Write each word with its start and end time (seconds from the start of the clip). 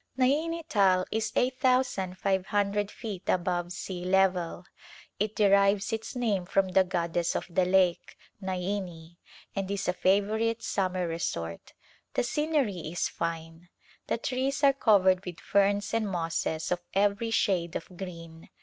Naini 0.17 0.63
Tal 0.67 1.05
is 1.11 1.31
8,500 1.35 2.89
feet 2.89 3.29
above 3.29 3.71
sea 3.71 4.03
level; 4.03 4.65
it 5.19 5.35
derives 5.35 5.93
its 5.93 6.15
name 6.15 6.43
from 6.47 6.69
the 6.69 6.83
goddess 6.83 7.35
of 7.35 7.45
the 7.47 7.65
lake— 7.65 8.17
Naini— 8.43 9.17
and 9.55 9.69
is 9.69 9.87
a 9.87 9.93
favorite 9.93 10.63
summer 10.63 11.07
resort. 11.07 11.73
The 12.15 12.23
scenery 12.23 12.79
is 12.91 13.09
fine. 13.09 13.69
The 14.07 14.17
trees 14.17 14.63
are 14.63 14.73
covered 14.73 15.23
with 15.23 15.39
ferns 15.39 15.93
and 15.93 16.09
mosses 16.09 16.71
of 16.71 16.81
everv 16.95 17.31
shade 17.31 17.75
of 17.75 17.85
green. 17.95 18.49